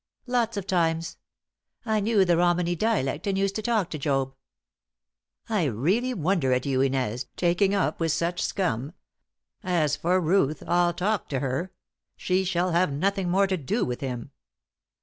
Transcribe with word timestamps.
"Lots 0.25 0.57
of 0.57 0.65
times. 0.65 1.17
I 1.85 1.99
knew 1.99 2.25
the 2.25 2.35
Romany 2.35 2.75
dialect, 2.75 3.27
and 3.27 3.37
used 3.37 3.53
to 3.57 3.61
talk 3.61 3.91
to 3.91 3.99
Job." 3.99 4.33
"I 5.47 5.65
realty 5.65 6.15
wonder 6.15 6.51
at 6.53 6.65
you, 6.65 6.81
Inez, 6.81 7.27
taking 7.37 7.75
up 7.75 7.99
with 7.99 8.11
such 8.11 8.41
scum! 8.41 8.93
As 9.61 9.95
for 9.95 10.19
Ruth, 10.19 10.63
I'll 10.65 10.95
talk 10.95 11.29
to 11.29 11.39
her! 11.39 11.71
She 12.17 12.43
shall 12.43 12.71
have 12.71 12.91
nothing 12.91 13.29
more 13.29 13.45
to 13.45 13.57
do 13.57 13.85
with 13.85 14.01
him." 14.01 14.31